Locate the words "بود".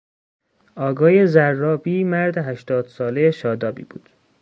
3.83-4.09